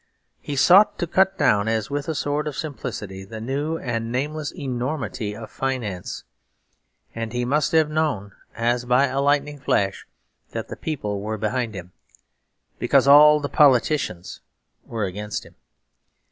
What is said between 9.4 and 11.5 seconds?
flash, that the people were